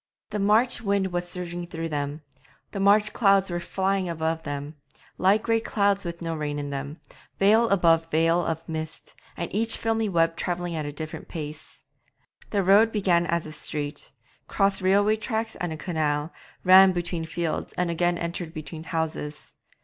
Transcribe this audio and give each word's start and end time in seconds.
The 0.31 0.39
March 0.39 0.81
wind 0.81 1.11
was 1.13 1.29
surging 1.29 1.67
through 1.67 1.89
them; 1.89 2.23
the 2.71 2.79
March 2.79 3.13
clouds 3.13 3.51
were 3.51 3.59
flying 3.59 4.09
above 4.09 4.41
them, 4.41 4.73
light 5.19 5.43
grey 5.43 5.59
clouds 5.59 6.03
with 6.03 6.23
no 6.23 6.33
rain 6.33 6.57
in 6.57 6.71
them, 6.71 6.99
veil 7.37 7.69
above 7.69 8.09
veil 8.09 8.43
of 8.43 8.67
mist, 8.67 9.15
and 9.37 9.53
each 9.53 9.77
filmy 9.77 10.09
web 10.09 10.35
travelling 10.35 10.75
at 10.75 10.87
a 10.87 10.91
different 10.91 11.27
pace. 11.27 11.83
The 12.49 12.63
road 12.63 12.91
began 12.91 13.27
as 13.27 13.45
a 13.45 13.51
street, 13.51 14.11
crossed 14.47 14.81
railway 14.81 15.17
tracks 15.17 15.55
and 15.57 15.71
a 15.71 15.77
canal, 15.77 16.33
ran 16.63 16.93
between 16.93 17.23
fields, 17.25 17.71
and 17.73 17.91
again 17.91 18.17
entered 18.17 18.55
between 18.55 18.85
houses. 18.85 19.53